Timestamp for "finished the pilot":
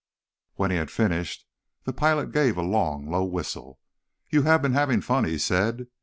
0.89-2.31